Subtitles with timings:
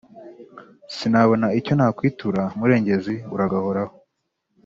[0.95, 3.93] Sinabona icyo nakwitura murengezi uragahoraho